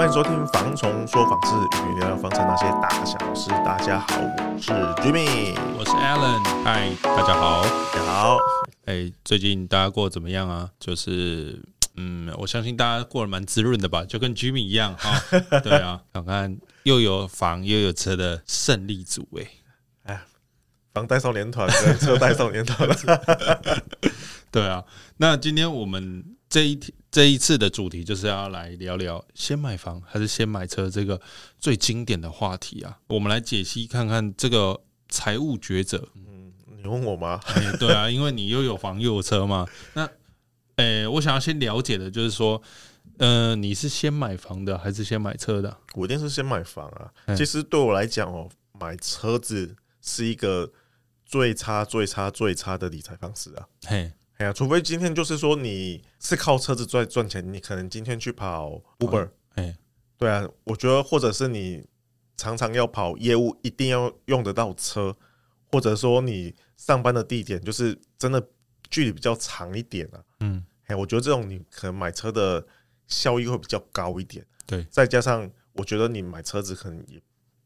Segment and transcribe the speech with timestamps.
[0.00, 1.52] 欢迎收听《房虫说房事》，
[1.86, 3.50] 与你聊聊房产那些大小事。
[3.50, 6.42] 大家好，我是 Jimmy，我是 Alan。
[6.64, 8.38] 嗨，大家好，大家好。
[8.86, 10.70] 哎、欸，最近大家过得怎么样啊？
[10.80, 11.62] 就是，
[11.96, 15.60] 嗯，我相信大家过得蛮滋润的吧，就跟 Jimmy 一样哈、哦。
[15.60, 20.14] 对啊，看看又有房又有车的胜利组哎、欸。
[20.14, 20.22] 哎，
[20.94, 22.88] 房贷少年团跟车贷少年团。
[24.50, 24.82] 对啊，
[25.18, 26.24] 那今天我们。
[26.50, 31.20] 这一题这一次的主题就是要来聊聊先买房还是先买车这个
[31.58, 36.08] 最经典的话题啊，我们来解析看看这个财务抉择。
[36.14, 37.40] 嗯，你问我吗？
[37.46, 39.66] 欸、对啊， 因为你又有房又有车嘛。
[39.94, 40.04] 那，
[40.76, 42.60] 诶、欸，我想要先了解的就是说，
[43.18, 45.76] 呃，你是先买房的还是先买车的？
[45.94, 47.36] 我一定是先买房啊。
[47.36, 50.72] 其实对我来讲哦，买车子是一个
[51.24, 53.66] 最差、最差、最差的理财方式啊。
[53.86, 54.12] 嘿。
[54.40, 59.76] 哎呀，除非今天就是说你是靠车子赚赚钱，你可能今天去跑 Uber，哎，
[60.16, 61.86] 对啊，我觉得或者是你
[62.38, 65.14] 常常要跑业务，一定要用得到车，
[65.70, 68.42] 或者说你上班的地点就是真的
[68.88, 72.66] 距离比较长一点啊，嗯，哎，我觉得这种你可能买车的
[73.08, 77.20] 效益会比较高一点，对，再加上我觉得你买车子可能也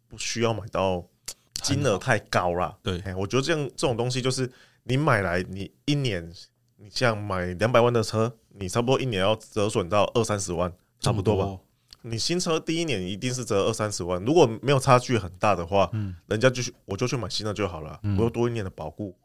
[0.08, 1.08] 不需要买到
[1.62, 4.50] 金额太高了，对，哎，我觉得这样这种东西就是
[4.82, 6.34] 你买来你一年。
[6.84, 11.58] 你像买两百万的车，你差不多一年要折损到二三十万，差不多吧？
[12.02, 19.16] 你新车第一年一定是折二三十万，如果没有差距很大的话，嗯，人家就去我就去买新的就好了，我有多一年的保固。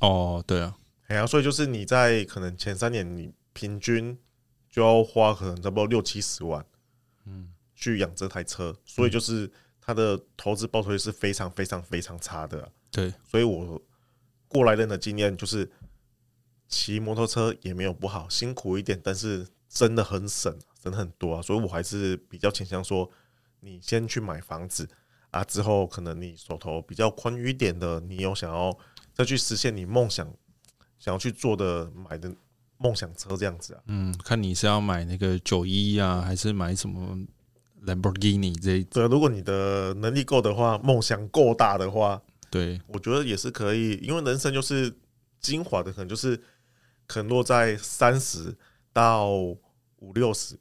[0.00, 0.74] 哦，对啊，
[1.08, 4.18] 哎呀，所以就是你在可能前三年，你平均
[4.70, 6.64] 就要花可能差不多六七十万，
[7.26, 9.50] 嗯，去养这台车，所以就是
[9.82, 12.66] 它的投资报酬率是非常非常非常差的。
[12.90, 13.78] 对，所以我
[14.48, 15.70] 过来人的经验就是。
[16.68, 23.08] 骑摩托车也没有不好，辛苦一点，但是真的很省，省很多啊，所以我还是比较倾向说，
[23.60, 24.88] 你先去买房子
[25.30, 28.76] 啊，之后可能你手头比较宽裕一点的，你有想要
[29.14, 30.26] 再去实现你梦想，
[30.98, 32.34] 想要去做的买的
[32.78, 33.82] 梦想车这样子啊。
[33.86, 37.16] 嗯，看你是要买那个九一啊，还是买什么
[37.82, 38.84] 兰博基尼这一？
[38.84, 42.20] 对，如果你的能力够的话，梦想够大的话，
[42.50, 44.92] 对，我觉得也是可以，因为人生就是
[45.40, 46.42] 精华的，可能就是。
[47.06, 48.56] 可能落在三十
[48.92, 50.58] 到五六十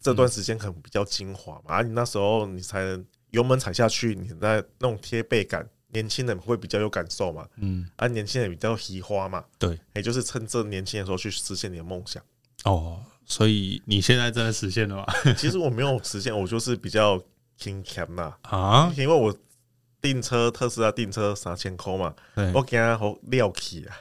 [0.00, 1.76] 这段时间，可能比较精华嘛。
[1.76, 7.46] 啊，你那时候你才能油门踩下去，你在那种贴背感，年轻人会比较有感受嘛。
[7.56, 9.44] 嗯，啊，年轻人比较喜花嘛。
[9.58, 12.22] 对，也就是趁这年轻的时候去实现你的梦想。
[12.64, 15.06] 哦，所以你现在真的实现了吗？
[15.36, 17.20] 其实我没有实现，我就是比较
[17.56, 18.34] 轻松呐。
[18.42, 19.36] 啊，因为我
[20.00, 22.14] 订车特斯拉订车三千块嘛，
[22.54, 23.96] 我给他好料起啊。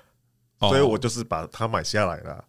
[0.59, 2.45] 所以我就是把它买下来了，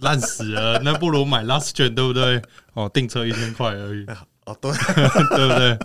[0.00, 2.42] 烂死了，那不如买 Last Gen 对不对？
[2.74, 4.06] 哦，订车一千块而已，
[4.46, 4.70] 哦对，
[5.36, 5.78] 对不对？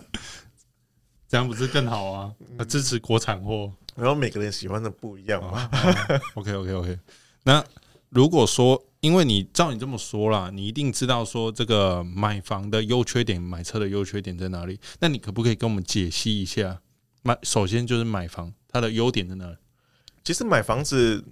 [1.28, 2.31] 这样不是更好啊？
[2.68, 5.70] 支持国产货，然后每个人喜欢的不一样嘛。
[6.36, 7.00] OK OK OK。
[7.44, 7.64] 那
[8.09, 14.80] 如果说，因为你照你这么说啦，你一定知道说这个买房的优缺点，买车的优缺点在哪里？
[15.00, 16.80] 那你可不可以跟我们解析一下？
[17.24, 19.56] 买首先就是买房，它的优点在哪里？
[20.25, 21.24] 其实买房子，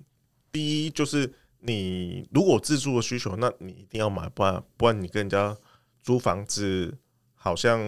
[0.51, 5.57] 第一就是你如果自住的需求，那你一定要买，不然不然你跟人家
[6.03, 6.95] 租房子
[7.33, 7.79] 好像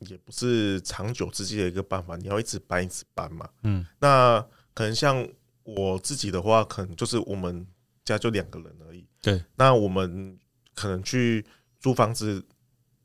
[0.00, 2.14] 也不是长久之计的一个办法。
[2.16, 3.48] 你要一直搬一直搬嘛。
[3.62, 5.26] 嗯，那可能像
[5.64, 7.66] 我自己的话，可能就是我们
[8.04, 9.08] 家就两个人而已。
[9.22, 10.38] 对，那我们
[10.74, 11.42] 可能去
[11.80, 12.44] 租房子，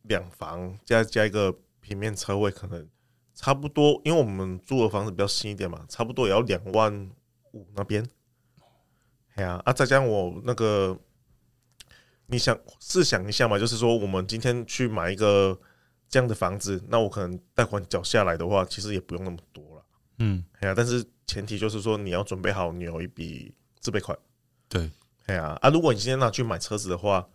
[0.02, 2.86] 两房加加一个平面车位，可能。
[3.38, 7.12] 差不多，因为我们租的房子比较新一点嘛，差不多也要两万
[7.54, 8.04] 五那边。
[9.36, 10.98] 哎呀，啊，再加上我那个，
[12.26, 15.56] 你想试想一下嘛，就是说我们今天去买一个
[16.10, 19.86] 这样的房子，那我可能贷款缴下来的话，其实也不用那么多了。
[20.18, 24.18] 嗯，哎呀，但是前提就是说你要准备好你有一笔自备款。
[24.68, 24.90] 对，
[25.28, 27.30] 哎呀，啊，如果你今天拿去买车子的话，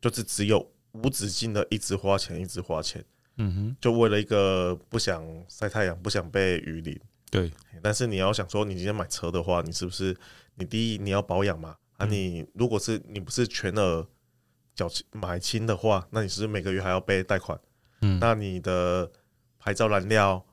[0.00, 3.04] 就是只有无止境的一直花钱，一直花钱。
[3.36, 6.98] 嗯哼，就为了一个不想晒太阳，不想被雨淋。
[7.30, 7.50] 对，
[7.82, 10.16] 但是你要想说，你今天买车的话，你是不是
[10.54, 11.74] 你第一你要保养嘛？
[11.96, 14.06] 啊，你如果是你不是全额
[14.76, 17.58] 缴买清的话，那你是不是每个月还要背贷款？
[18.02, 19.10] 嗯，那你的
[19.58, 20.46] 牌照燃料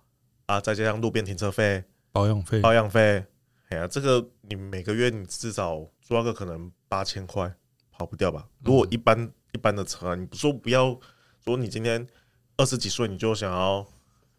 [0.47, 3.23] 啊，再加上路边停车费、保养费、保养费，
[3.69, 7.53] 哎呀，这个你每个月你至少抓个可能八千块，
[7.91, 8.47] 跑不掉吧？
[8.63, 10.99] 如果一般一般的车，啊你不说不要
[11.45, 12.07] 说你今天。
[12.61, 13.83] 二十几岁你就想要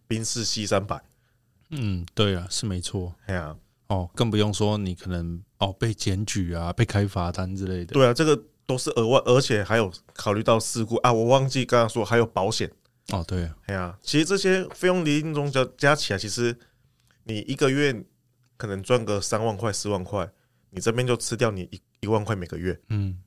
[0.06, 1.02] 宾士 C 三百？
[1.70, 3.12] 嗯，对啊，是没错。
[3.26, 3.56] 哎呀，
[3.88, 7.86] 哦，更不用说你可能哦被检举啊，被开罚单之类的。
[7.94, 10.94] 对啊，这个都是额外，而且还有考虑到事故。
[10.98, 12.70] 啊，我忘记刚刚说还有保险。
[13.08, 16.56] 哦，对啊，哎呀，其实这些费用零零总总加加起来，其实
[17.24, 18.04] 你一个月
[18.56, 20.30] 可能赚个三万块、四万块，
[20.70, 23.18] 你这边就吃掉你一一万块每个月，嗯，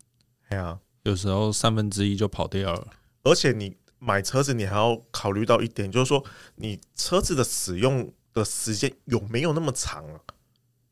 [0.48, 2.88] 哎呀，有时候三分之一就跑掉了，
[3.24, 6.24] 而且你买车子，你还要考虑到一点，就是说
[6.56, 10.19] 你车子的使用的时间有没有那么长啊？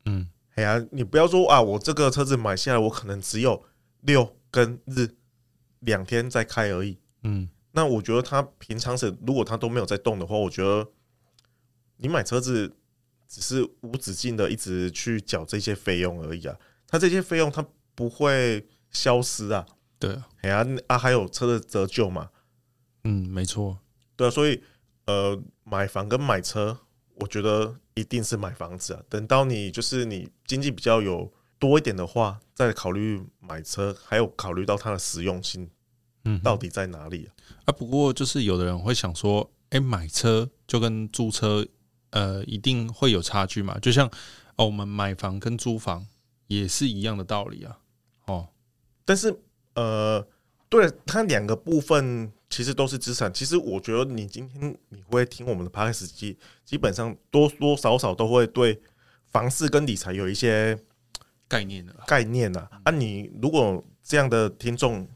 [0.06, 0.28] 嗯。
[0.56, 1.60] 哎呀，你不要说啊！
[1.60, 3.64] 我这个车子买下来，我可能只有
[4.02, 5.08] 六跟日
[5.80, 6.96] 两天在开而已。
[7.24, 10.88] 嗯，那我觉得他平常时如果他都没有在动的话，我觉得
[11.96, 12.72] 你买车子
[13.26, 16.56] 只是无止境的一直去缴这些费用而已啊。
[16.86, 17.66] 他这些费用他
[17.96, 19.66] 不会消失啊。
[19.98, 22.30] 对啊，哎呀啊，还有车的折旧嘛。
[23.04, 23.78] 嗯，没错。
[24.16, 24.62] 对啊，所以
[25.06, 26.80] 呃，买房跟买车。
[27.20, 29.00] 我觉得一定是买房子啊！
[29.08, 35.70] 等到你就是你经济比较有多一点的话，再考虑买车，还有考虑到它的实用性，
[36.24, 37.30] 嗯，到底在哪里啊？
[37.66, 41.64] 啊，不过就是有的人会想说，哎，买车就跟租车，
[42.10, 43.78] 呃，一定会有差距嘛？
[43.78, 44.08] 就像
[44.56, 46.04] 哦，我们买房跟租房
[46.48, 47.78] 也是一样的道理啊。
[48.26, 48.48] 哦，
[49.04, 49.38] 但是
[49.76, 50.26] 呃，
[50.74, 52.32] 对它两个部分。
[52.50, 53.32] 其实都是资产。
[53.34, 58.80] 其实我觉得你今天你会听我们的 Podcast 基基本上多多少少都会对
[59.32, 60.78] 房市跟理财有一些
[61.48, 62.68] 概念的概念呐。
[62.84, 65.08] 啊，你如果这样的听众，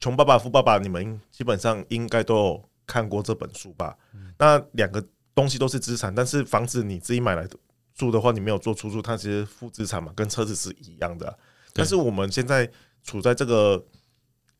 [0.00, 3.96] 穷爸爸富爸爸，你们基本上应该都有看过这本书吧？
[4.36, 5.02] 那两个
[5.34, 7.48] 东西都是资产，但是房子你自己买来
[7.94, 11.38] 住的话，你没有做出租，它其实负资产嘛，跟车子是一样的。
[11.72, 12.70] 但是我们现在
[13.02, 13.82] 处在这个。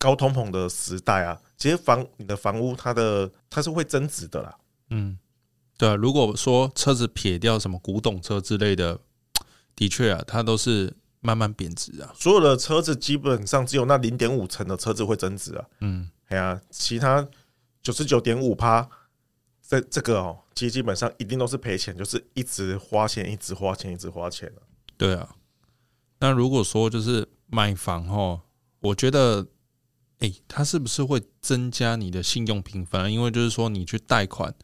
[0.03, 4.59] 高通膨的时代啊，其实房你的房屋它的它是会增值的啦。
[4.91, 5.17] 嗯，
[5.79, 5.95] 对啊。
[5.95, 8.99] 如果说车子撇掉什么古董车之类的，
[9.77, 12.13] 的确啊，它都是慢慢贬值啊。
[12.19, 15.65] 所有的车子基本上只有那零点五成的车子会增值啊。
[15.79, 17.25] 嗯，哎呀，其他
[17.81, 18.89] 九十九点五趴，
[19.65, 24.67] 这这个哦，其实基本上一定都是赔钱，就是一直花钱，一直花钱，一直花钱啊。
[24.97, 25.37] 对啊。
[26.19, 28.41] 那如果说就是买房哦，
[28.81, 29.47] 我觉得。
[30.23, 33.13] 诶、欸，它是不是会增加你的信用评分？
[33.13, 34.55] 因为就是说你去贷款，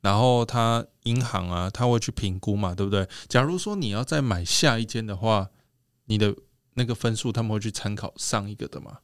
[0.00, 3.08] 然后它银行啊，它会去评估嘛，对不对？
[3.28, 5.48] 假如说你要再买下一间的话，
[6.06, 6.34] 你的
[6.74, 8.98] 那个分数他们会去参考上一个的嘛？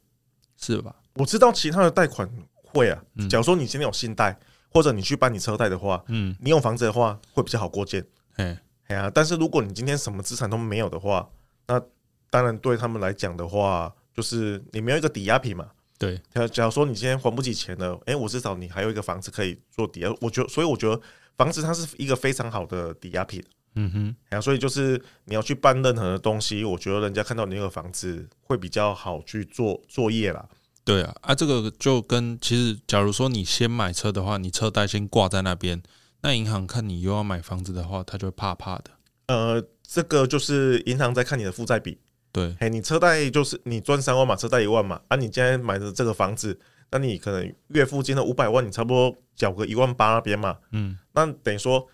[0.57, 0.93] 是吧？
[1.15, 3.01] 我知道其他的贷款会啊。
[3.29, 4.37] 假如说你今天有信贷，
[4.69, 8.05] 或者你去办你车贷的话，嗯，你有房子的话会比较好过件。
[8.35, 11.29] 哎，哎呀，但是如果你今天什么资产都没有的话，
[11.67, 11.81] 那
[12.29, 15.69] 当然对他们来讲的话，就是你没有一个抵押品嘛。
[15.97, 20.13] 对，假假如说你今天还不起钱了，哎，我至少你还有一个房子可以做抵押。
[20.19, 20.99] 我觉得，所以我觉得
[21.37, 23.43] 房子它是一个非常好的抵押品。
[23.75, 30.47] 嗯哼，然后所以就是你要去办任何的东西，我觉得人家看到你那个房子会比较好去做作业啦。
[30.83, 35.81] 对啊，啊，这个就跟其实，假如说你先买车的话，你车贷先挂在那边，
[36.21, 38.91] 那银行看你又要买房子的话，他就会怕怕的。
[39.27, 41.97] 呃，这个就是银行在看你的负债比。
[42.33, 46.59] 对，嘿，你车贷就是你赚三万嘛，车贷一万嘛，啊，你今天买的这个房子，
[46.89, 51.87] 那你可能月付金的五百万，你差不多缴个一万八那边嘛，嗯，那等于说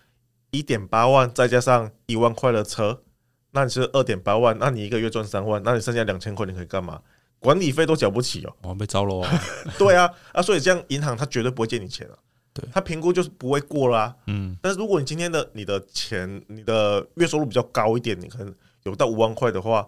[0.50, 3.02] 一点八万再加上一万块的车，
[3.50, 7.02] 那你是二点八万，那你一个月赚三万，那你剩下两千块你可以干嘛？
[7.38, 9.42] 管理费都缴不起哦，我被招了啊，
[9.78, 12.16] 对啊，啊，所以这样银行他绝对不会借你钱啊，
[12.54, 18.54] 对，他评估就是不会过啦，嗯，但是如果你今天的你的钱，你的月收入比较高一点，你可能
[18.84, 19.86] 有到五万块的话。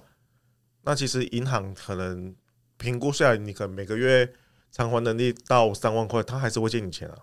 [0.84, 2.34] 那其实银行可能
[2.76, 4.32] 评估下来，你可能每个月
[4.72, 7.18] 偿还能力到三万块，他还是会借你钱啊。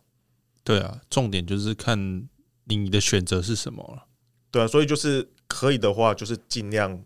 [0.63, 2.27] 对啊，重点就是看
[2.63, 4.07] 你的选择是什么了。
[4.49, 7.03] 对啊，所以就是可以的话，就是尽量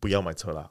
[0.00, 0.70] 不要买车啦。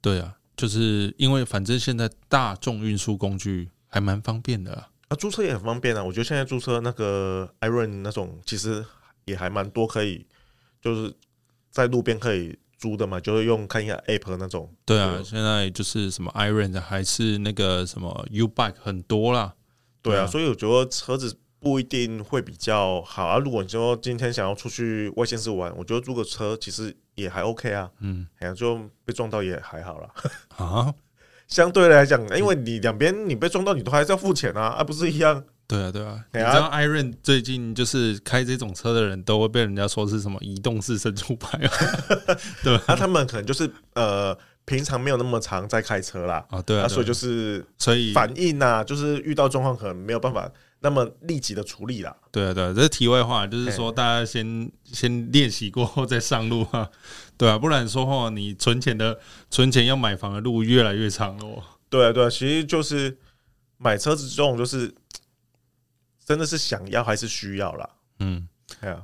[0.00, 6.02] 对啊，就是因为反正现在大众运输工具还蛮方便的啊，啊，租车也很方便啊。
[6.02, 8.82] 我觉得现在租车那个 Iron 那种其实
[9.26, 10.26] 也还蛮多，可以
[10.80, 11.14] 就是
[11.70, 12.58] 在路边可以。
[12.80, 14.74] 租的嘛，就是用看一下 App 那种。
[14.86, 19.54] 对啊，对现在就是什么 iRent 还是那个什么 U-Bike 很多啦。
[20.00, 23.36] 对啊，所以我觉得车子不一定会比较好啊。
[23.36, 27.90] 如果你说今天想要出去外县市玩，我觉得租个车其实也还 OK 啊。
[28.00, 30.08] 嗯，哎呀，就被撞到也还好啦。
[30.56, 30.94] 啊，
[31.46, 35.44] 相对来讲，因为你两边你被撞到，你都还是要付钱啊，而、啊、不是一样。
[35.70, 41.56] 对啊，对啊，你知道 iRent 最近就是开这种车的人都会被人家说是什么移动式神出牌，
[42.64, 42.84] 对吧？
[42.88, 50.50] 那他们可能就是呃平常没有那么常在开车啦，啊，对啊，所以就是所以反应呐，就是遇到状况可能没有办法
[50.80, 52.16] 那么立即的处理啦。
[52.32, 56.90] 对啊，对啊，这是题外话，就是说大家先 先练习过后再上路啊，
[57.36, 59.18] 对啊，不然说话你存钱的
[59.50, 61.62] 存钱要买房的路越来越长哦。
[61.88, 63.16] 对啊，对啊，其实就是
[63.78, 64.92] 买车子这种，就是
[66.30, 67.90] 真的是想要还是需要啦。
[68.20, 68.46] 嗯。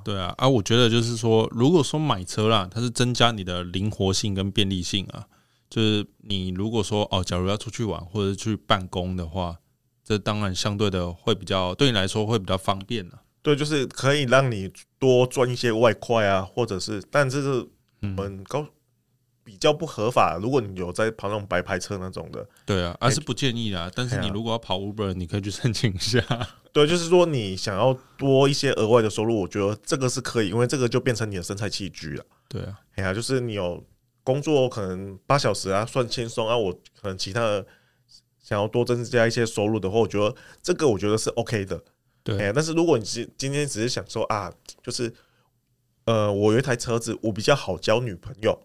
[0.04, 5.26] 对啊，啊，我觉得就是说，如果说买车啦，它是增加你的灵活性跟便利性啊。
[5.68, 9.56] 就是你如果说哦，假如要出去玩或者去办公的话，
[10.04, 13.18] 这当然相对的会比较对你来说会比较方便啊。
[13.42, 17.68] 对，就是可以让你多赚一些外快啊，或者是，但这是
[18.02, 18.61] 我们高。
[18.62, 18.68] 嗯
[19.47, 20.37] 比较不合法。
[20.43, 23.88] 如果你有在跑那种白牌车那种的，对啊，而是不建议啦。
[23.95, 26.21] 但是你如果要跑 Uber，你可以去申请一下。
[26.73, 32.25] 对，就是说你想要多一些额外的收入，我觉得这个是可以，因为这个就变成你的生财器具了。
[32.49, 33.81] 对啊，哎呀，就是你有
[34.25, 36.57] 工作可能八小时啊，算轻松啊。
[36.57, 37.65] 我可能其他的
[38.43, 41.81] 想要多增加一些收入的话，我觉得这个我觉得是 OK 的。
[42.25, 45.15] 对，哎，但是如果你今今天只是想说啊，就是
[46.05, 48.61] 呃，我有一台车子，我比较好交女朋友。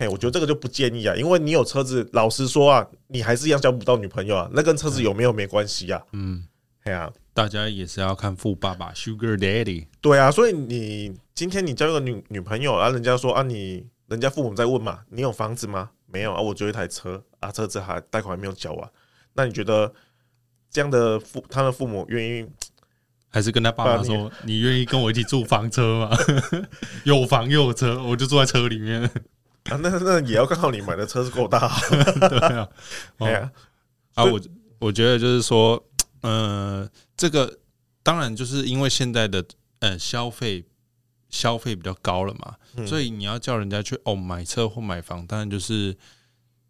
[0.00, 6.02] 哎，我觉得这个就不建议啊，因为你有车子，老实说啊，你还是一样交不到女朋友啊，那跟车子有没有没关系啊。
[6.12, 6.42] 嗯，
[6.84, 9.88] 哎呀，大家也是要看富爸爸 Sugar Daddy。
[10.00, 15.90] 对啊，所以你今天你交一个女女朋友啊，人家说啊，你人家父母在问嘛，你有房子吗？
[16.06, 18.90] 没有啊，我只有一台车啊，车子还贷款还没有缴完。
[19.34, 19.92] 那你觉得
[20.70, 22.46] 这样的父他的父母愿意，
[23.28, 26.16] 还是跟他爸爸说，你愿意跟我一起住房车吗？
[27.04, 29.10] 有房又有车，我就住在车里面。
[29.70, 32.68] 啊，那那也要看好你买的车是够大， 对啊，
[33.18, 33.52] 对啊，
[34.14, 34.40] 啊，我
[34.78, 35.82] 我觉得就是说，
[36.22, 37.58] 呃，这个
[38.02, 39.44] 当然就是因为现在的
[39.80, 40.64] 呃消费
[41.28, 45.94] 消费比较高了嘛，嗯、所以你要叫人家去哦买车或买房，当然就是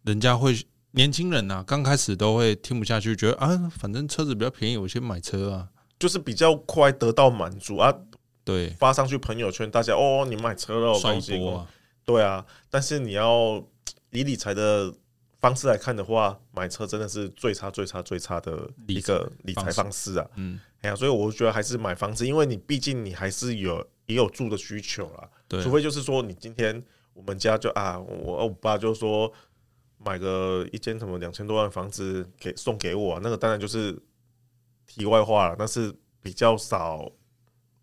[0.03, 0.53] 人家会
[0.91, 7.95] 年轻人呐，刚开始都会听不下去，觉得啊，反正车子比较便宜，我先买车啊，就是比较快得到满足啊，
[8.43, 11.67] 对，发上去朋友圈，大家哦，你买车了，帅一波啊。
[12.03, 13.63] 对啊，但是你要
[14.09, 14.93] 以理财的
[15.39, 20.27] 方式来看的话，买车真的是最差、最差、最差的一个理财方式啊。
[20.35, 25.29] 嗯，哎呀，所以我觉得还是买房子，因为你毕竟你还是有也有住的需求啦。
[25.47, 29.31] 对，除非就是说你今天我们家就啊，我我爸就说
[29.99, 33.97] 买个一间什么两千多万房子给送给我，那个当然就是
[34.85, 37.11] 题外话了，但是比较少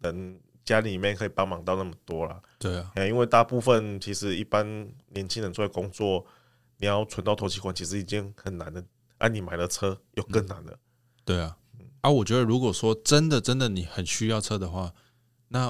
[0.00, 0.40] 人。
[0.68, 4.66] 家里面可以帮忙到那么多了，对啊，因为大部分其实一般
[5.08, 6.26] 年轻人出来工作，
[6.76, 8.82] 你要存到头期款，其实已经很难了。
[9.16, 10.78] 而、啊、你买了车又更难了，
[11.24, 11.56] 对啊。
[12.02, 14.92] 啊，我觉得如果说真的真的你很需要车的话，
[15.48, 15.68] 那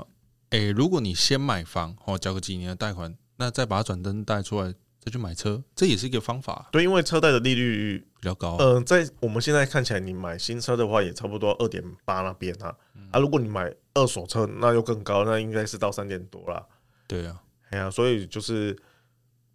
[0.50, 4.74] 诶、欸，如果你先买房哦，交个几年的贷款，那再把它转灯贷出来。
[5.00, 6.68] 再去买车，这也是一个方法。
[6.72, 8.56] 对，因为车贷的利率比较高。
[8.58, 12.74] 嗯、呃，在我们现在看起来，你买新车的话，也差不多二点八那边啊。
[12.94, 16.66] 嗯、啊，如果你买二手车，那又更高，那应该是到三点多啦。
[17.06, 18.76] 对啊，哎呀、啊，所以就是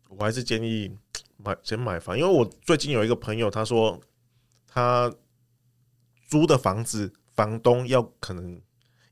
[0.09, 0.95] 我还是建议
[1.37, 3.99] 买先买房，因为我最近有一个朋友，他说
[4.67, 5.13] 他
[6.27, 8.61] 租的房子，房东要可能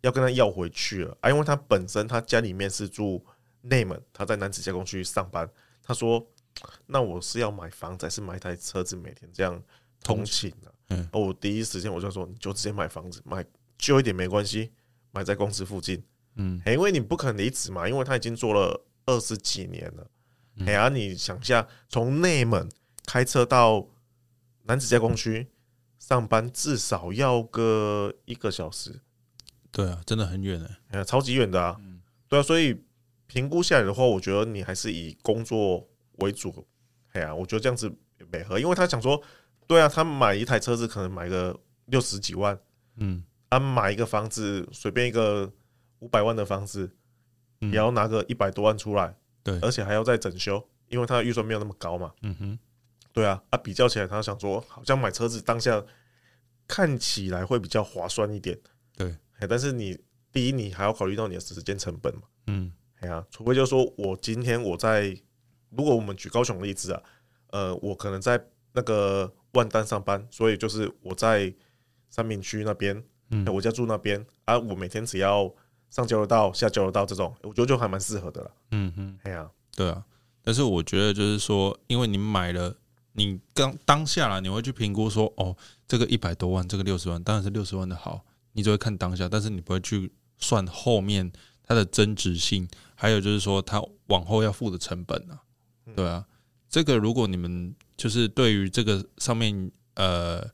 [0.02, 3.24] 要跟他要回去了啊，因为他本身他家里面是住
[3.62, 5.50] 内蒙，他在男子加工区上班。
[5.84, 6.26] 他说
[6.86, 9.62] ：“那我是要买房子，还是买一台车子，每天这样
[10.04, 13.46] 通勤呢？”嗯，我第一时间我就说：“你就直接买房子，买
[13.78, 14.72] 旧一点没关系，
[15.12, 16.04] 买在公司附近。”
[16.36, 20.08] 嗯，因为你不可能离职嘛，因为他已经做了二十几年了。
[20.66, 22.70] 哎呀，你想一下，从内门
[23.06, 23.88] 开车到
[24.64, 25.48] 男子加工区
[25.98, 29.02] 上班，至少要个一个小时。
[29.72, 31.80] 对啊，真的很远哎，哎呀，超级远的啊。
[32.28, 32.84] 对啊，所以。
[33.34, 35.88] 评估下来的话，我觉得你还是以工作
[36.20, 36.68] 为主。
[37.14, 37.94] 哎呀，我觉得这样子
[38.32, 39.22] 没合，因为他想说，
[39.68, 42.58] 对啊，他买一台车子可能买个六十几万，
[42.96, 45.52] 嗯，啊，买一个房子随便一个
[46.00, 46.90] 五百万的房子，
[47.60, 52.60] 也要拿个一百多万出来，对，而且还要再整修，因为他的预算没有那么高嘛，嗯哼，
[53.12, 55.84] 对啊，啊，比较起来，他想说，好像买车子当下
[56.66, 58.58] 看起来会比较划算一点，
[58.96, 59.14] 对，
[59.50, 60.00] 但是你
[60.32, 62.72] 第一，你还要考虑到你的时间成本嘛，嗯。
[63.02, 65.18] 哎呀，除非就是说我今天我在，
[65.76, 67.02] 如果我们举高雄的例子啊，
[67.52, 68.42] 呃，我可能在
[68.74, 71.54] 那个万丹上班，所以就是我在
[72.10, 75.54] 三明区那边，嗯，我家住那边啊，我每天只要
[75.90, 78.52] 上交流道、下交流道这种，我觉得就还蛮适合的了。
[78.72, 80.04] 嗯哼，哎呀，对啊，
[80.44, 82.76] 但是我觉得就是说，因为你买了，
[83.14, 85.56] 你刚当下了，你会去评估说，哦，
[85.88, 91.32] 这个一百多万，这个六十万，当然是六十万的好，你只会看当下，但是你不会去算后面。
[91.64, 95.40] 它的增值性，还有就是说，它往后要付的成本啊，
[95.96, 96.26] 对啊，
[96.70, 100.48] 这个如果你们就是对于这个上面呃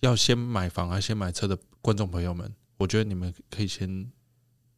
[0.00, 4.10] 要先买房还是先买车的观众朋友们，我觉得你们可以先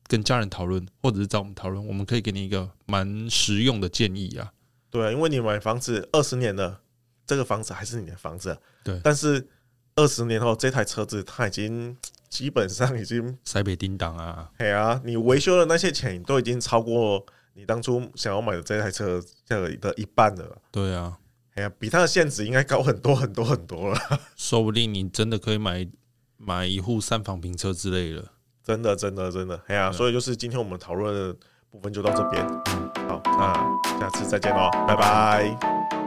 [0.07, 4.52] 跟家人讨论，或者是找我们讨论，我们可以给你一个蛮实用的建议啊。
[4.90, 6.80] 对，因为你买房子二十年了，
[7.26, 9.00] 这个房子还是你的房子，对。
[9.04, 9.49] 但是
[9.95, 11.97] 二十年后这台车子它已经
[12.28, 17.25] 基本上已经塞北叮当啊，对啊，你维修的那些钱都已经超过。
[17.54, 21.19] 你当初想要买的这台车价格的一半了，对啊，
[21.54, 23.99] 哎呀，比它的现值应该高很多很多很多了。
[24.37, 25.87] 说不定你真的可以买
[26.37, 28.25] 买一户三房平车之类的，
[28.64, 31.37] 真的真的真的，哎呀，所以就是今天我们讨论的
[31.71, 32.47] 部分就到这边，
[33.09, 36.00] 好，那下次再见喽，拜拜。